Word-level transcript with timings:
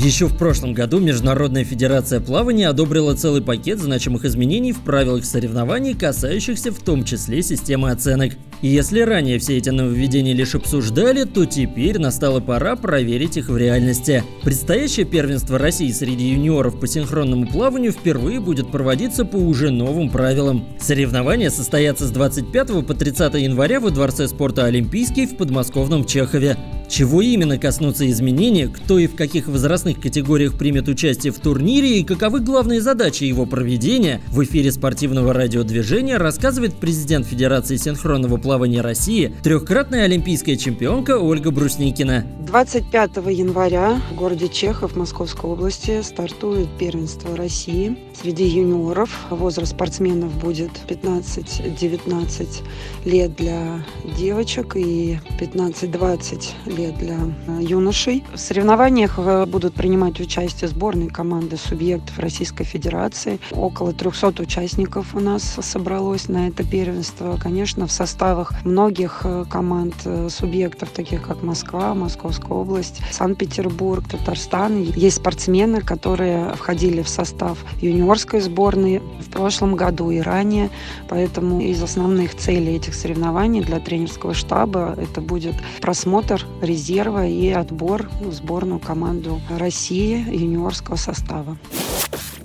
Еще 0.00 0.28
в 0.28 0.36
прошлом 0.36 0.74
году 0.74 1.00
Международная 1.00 1.64
Федерация 1.64 2.20
Плавания 2.20 2.68
одобрила 2.68 3.16
целый 3.16 3.42
пакет 3.42 3.80
значимых 3.80 4.24
изменений 4.24 4.70
в 4.70 4.78
правилах 4.82 5.24
соревнований, 5.24 5.94
касающихся 5.94 6.70
в 6.70 6.78
том 6.78 7.02
числе 7.02 7.42
системы 7.42 7.90
оценок. 7.90 8.34
И 8.62 8.68
если 8.68 9.00
ранее 9.00 9.40
все 9.40 9.56
эти 9.56 9.70
нововведения 9.70 10.34
лишь 10.34 10.54
обсуждали, 10.54 11.24
то 11.24 11.46
теперь 11.46 11.98
настала 11.98 12.38
пора 12.38 12.76
проверить 12.76 13.38
их 13.38 13.48
в 13.48 13.56
реальности. 13.56 14.22
Предстоящее 14.44 15.04
первенство 15.04 15.58
России 15.58 15.90
среди 15.90 16.28
юниоров 16.28 16.78
по 16.78 16.86
синхронному 16.86 17.48
плаванию 17.48 17.90
впервые 17.90 18.38
будет 18.38 18.70
проводиться 18.70 19.24
по 19.24 19.36
уже 19.36 19.70
новым 19.72 20.10
правилам. 20.10 20.64
Соревнования 20.78 21.50
состоятся 21.50 22.06
с 22.06 22.12
25 22.12 22.86
по 22.86 22.94
30 22.94 23.34
января 23.34 23.80
во 23.80 23.90
Дворце 23.90 24.28
спорта 24.28 24.66
«Олимпийский» 24.66 25.26
в 25.26 25.36
подмосковном 25.36 26.04
Чехове. 26.04 26.56
Чего 26.88 27.20
именно 27.20 27.58
коснутся 27.58 28.08
изменения, 28.10 28.66
кто 28.66 28.98
и 28.98 29.06
в 29.06 29.14
каких 29.14 29.46
возрастных 29.46 30.00
категориях 30.00 30.56
примет 30.56 30.88
участие 30.88 31.34
в 31.34 31.38
турнире 31.38 31.98
и 31.98 32.04
каковы 32.04 32.40
главные 32.40 32.80
задачи 32.80 33.24
его 33.24 33.44
проведения, 33.44 34.22
в 34.28 34.42
эфире 34.44 34.72
спортивного 34.72 35.34
радиодвижения 35.34 36.18
рассказывает 36.18 36.74
президент 36.74 37.26
Федерации 37.26 37.76
синхронного 37.76 38.38
плавания 38.38 38.80
России, 38.80 39.34
трехкратная 39.42 40.04
олимпийская 40.04 40.56
чемпионка 40.56 41.18
Ольга 41.18 41.50
Брусникина. 41.50 42.24
25 42.46 43.16
января 43.28 44.00
в 44.10 44.14
городе 44.14 44.48
Чехов 44.48 44.96
Московской 44.96 45.50
области 45.50 46.00
стартует 46.00 46.68
первенство 46.78 47.36
России 47.36 47.98
среди 48.20 48.46
юниоров. 48.46 49.10
Возраст 49.28 49.72
спортсменов 49.72 50.32
будет 50.38 50.70
15-19 50.88 52.48
лет 53.04 53.36
для 53.36 53.84
девочек 54.16 54.76
и 54.76 55.18
15-20 55.38 56.46
лет 56.78 56.96
для 56.96 57.16
э, 57.16 57.58
юношей. 57.60 58.24
В 58.32 58.38
соревнованиях 58.38 59.18
э, 59.18 59.46
будут 59.46 59.74
принимать 59.74 60.20
участие 60.20 60.68
сборные 60.68 61.10
команды 61.10 61.56
субъектов 61.56 62.18
Российской 62.18 62.64
Федерации. 62.64 63.40
Около 63.50 63.92
300 63.92 64.42
участников 64.42 65.14
у 65.14 65.20
нас 65.20 65.42
собралось 65.60 66.28
на 66.28 66.48
это 66.48 66.62
первенство. 66.64 67.36
Конечно, 67.42 67.86
в 67.86 67.92
составах 67.92 68.52
многих 68.64 69.22
э, 69.24 69.44
команд 69.50 69.94
субъектов, 70.28 70.90
таких 70.90 71.22
как 71.22 71.42
Москва, 71.42 71.94
Московская 71.94 72.52
область, 72.52 73.00
Санкт-Петербург, 73.10 74.04
Татарстан. 74.08 74.82
Есть 74.82 75.16
спортсмены, 75.16 75.80
которые 75.80 76.54
входили 76.54 77.02
в 77.02 77.08
состав 77.08 77.58
юниорской 77.80 78.40
сборной 78.40 79.00
в 79.20 79.30
прошлом 79.30 79.74
году 79.74 80.10
и 80.10 80.20
ранее. 80.20 80.70
Поэтому 81.08 81.60
из 81.60 81.82
основных 81.82 82.36
целей 82.36 82.76
этих 82.76 82.94
соревнований 82.94 83.62
для 83.62 83.80
тренерского 83.80 84.34
штаба 84.34 84.94
это 84.96 85.20
будет 85.20 85.54
просмотр 85.80 86.46
резерва 86.68 87.26
и 87.26 87.48
отбор 87.48 88.10
в 88.20 88.30
сборную 88.32 88.78
команду 88.78 89.40
России 89.48 90.18
юниорского 90.18 90.96
состава. 90.96 91.56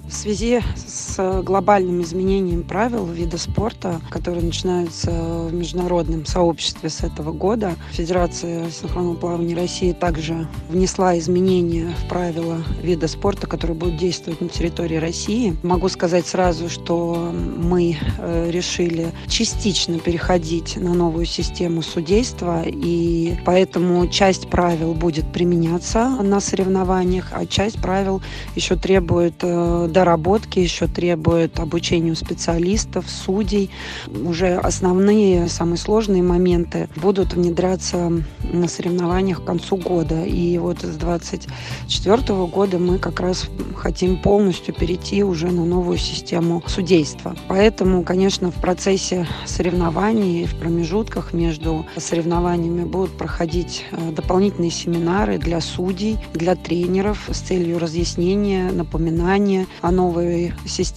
В 0.07 0.13
связи 0.13 0.61
с 0.77 1.02
глобальным 1.17 2.01
изменением 2.01 2.63
правил 2.63 3.05
вида 3.05 3.37
спорта, 3.37 4.01
которые 4.09 4.43
начинаются 4.43 5.11
в 5.11 5.53
международном 5.53 6.25
сообществе 6.25 6.89
с 6.89 7.03
этого 7.03 7.31
года, 7.31 7.75
Федерация 7.91 8.69
синхронного 8.71 9.15
плавания 9.15 9.55
России 9.55 9.91
также 9.91 10.47
внесла 10.69 11.17
изменения 11.19 11.93
в 12.03 12.09
правила 12.09 12.63
вида 12.81 13.07
спорта, 13.07 13.47
которые 13.47 13.77
будут 13.77 13.97
действовать 13.97 14.41
на 14.41 14.49
территории 14.49 14.95
России. 14.95 15.55
Могу 15.63 15.89
сказать 15.89 16.25
сразу, 16.25 16.69
что 16.69 17.31
мы 17.57 17.95
э, 18.17 18.49
решили 18.51 19.11
частично 19.27 19.99
переходить 19.99 20.77
на 20.77 20.93
новую 20.93 21.25
систему 21.25 21.81
судейства, 21.81 22.63
и 22.65 23.35
поэтому 23.45 24.07
часть 24.07 24.49
правил 24.49 24.93
будет 24.93 25.31
применяться 25.31 26.09
на 26.21 26.39
соревнованиях, 26.39 27.29
а 27.31 27.45
часть 27.45 27.81
правил 27.81 28.21
еще 28.55 28.75
требует 28.75 29.35
э, 29.41 29.87
доработки, 29.89 30.59
еще 30.59 30.87
требует 30.87 31.02
обучению 31.09 32.15
специалистов, 32.15 33.05
судей. 33.09 33.69
Уже 34.07 34.55
основные, 34.55 35.47
самые 35.47 35.77
сложные 35.77 36.23
моменты 36.23 36.89
будут 36.95 37.33
внедряться 37.33 38.11
на 38.51 38.67
соревнованиях 38.67 39.41
к 39.41 39.45
концу 39.45 39.77
года. 39.77 40.23
И 40.23 40.57
вот 40.57 40.81
с 40.81 40.95
2024 40.95 42.45
года 42.47 42.79
мы 42.79 42.97
как 42.97 43.19
раз 43.19 43.49
хотим 43.75 44.21
полностью 44.21 44.73
перейти 44.73 45.23
уже 45.23 45.47
на 45.47 45.65
новую 45.65 45.97
систему 45.97 46.63
судейства. 46.67 47.35
Поэтому, 47.47 48.03
конечно, 48.03 48.51
в 48.51 48.55
процессе 48.55 49.27
соревнований, 49.45 50.45
в 50.45 50.55
промежутках 50.55 51.33
между 51.33 51.85
соревнованиями 51.97 52.83
будут 52.85 53.17
проходить 53.17 53.85
э, 53.91 54.11
дополнительные 54.11 54.71
семинары 54.71 55.37
для 55.37 55.61
судей, 55.61 56.17
для 56.33 56.55
тренеров 56.55 57.29
с 57.31 57.39
целью 57.39 57.79
разъяснения, 57.79 58.71
напоминания 58.71 59.67
о 59.81 59.91
новой 59.91 60.53
системе 60.65 60.92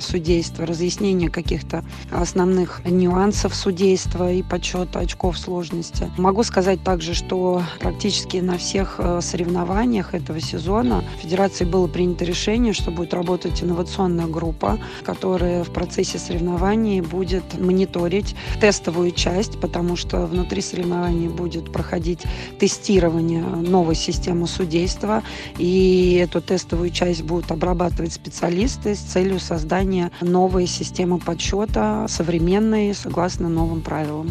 судейства, 0.00 0.66
разъяснение 0.66 1.28
каких-то 1.30 1.84
основных 2.10 2.82
нюансов 2.84 3.54
судейства 3.54 4.32
и 4.32 4.42
подсчета 4.42 5.00
очков 5.00 5.38
сложности. 5.38 6.10
Могу 6.16 6.42
сказать 6.42 6.82
также, 6.82 7.14
что 7.14 7.62
практически 7.80 8.38
на 8.38 8.58
всех 8.58 8.96
э, 8.98 9.20
соревнованиях 9.20 10.14
этого 10.14 10.40
сезона 10.40 11.04
в 11.18 11.22
Федерации 11.22 11.64
было 11.64 11.86
принято 11.86 12.24
решение, 12.24 12.72
что 12.72 12.90
будет 12.90 13.14
работать 13.14 13.62
инновационная 13.62 14.26
группа, 14.26 14.78
которая 15.04 15.64
в 15.64 15.70
процессе 15.70 16.18
соревнований 16.18 17.00
будет 17.00 17.58
мониторить 17.58 18.34
тестовую 18.60 19.10
часть, 19.10 19.60
потому 19.60 19.96
что 19.96 20.26
внутри 20.26 20.62
соревнований 20.62 21.28
будет 21.28 21.72
проходить 21.72 22.22
тестирование 22.58 23.42
новой 23.42 23.94
системы 23.94 24.46
судейства, 24.46 25.22
и 25.58 26.20
эту 26.22 26.40
тестовую 26.40 26.90
часть 26.90 27.22
будут 27.22 27.50
обрабатывать 27.50 28.12
специалисты 28.12 28.94
с 28.94 29.00
целью 29.34 29.40
создания 29.40 30.10
новой 30.20 30.66
системы 30.66 31.18
подсчета, 31.18 32.06
современной, 32.08 32.94
согласно 32.94 33.48
новым 33.48 33.80
правилам. 33.80 34.30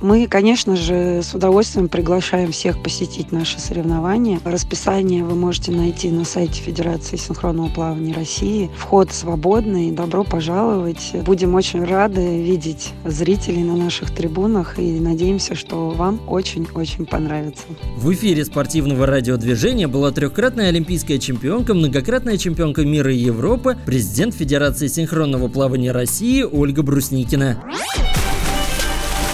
Мы, 0.00 0.28
конечно 0.28 0.76
же, 0.76 1.22
с 1.24 1.34
удовольствием 1.34 1.88
приглашаем 1.88 2.52
всех 2.52 2.80
посетить 2.82 3.32
наши 3.32 3.58
соревнования. 3.58 4.40
Расписание 4.44 5.24
вы 5.24 5.34
можете 5.34 5.72
найти 5.72 6.10
на 6.10 6.24
сайте 6.24 6.62
Федерации 6.62 7.16
синхронного 7.16 7.68
плавания 7.68 8.14
России. 8.14 8.70
Вход 8.76 9.10
свободный. 9.12 9.90
Добро 9.90 10.22
пожаловать. 10.22 11.10
Будем 11.24 11.56
очень 11.56 11.84
рады 11.84 12.40
видеть 12.40 12.92
зрителей 13.04 13.64
на 13.64 13.76
наших 13.76 14.14
трибунах 14.14 14.78
и 14.78 15.00
надеемся, 15.00 15.56
что 15.56 15.90
вам 15.90 16.20
очень-очень 16.28 17.04
понравится. 17.04 17.64
В 17.96 18.12
эфире 18.12 18.44
спортивного 18.44 19.04
радиодвижения 19.04 19.88
была 19.88 20.12
трехкратная 20.12 20.68
олимпийская 20.68 21.18
чемпионка, 21.18 21.74
многократная 21.74 22.38
чемпионка 22.38 22.82
мира 22.82 23.12
и 23.12 23.18
Европы, 23.18 23.76
президент 23.84 24.34
Федерации 24.34 24.86
синхронного 24.86 25.48
плавания 25.48 25.90
России 25.90 26.42
Ольга 26.42 26.82
Брусникина. 26.82 27.60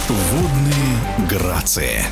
Водные 0.09 1.29
грации. 1.31 2.05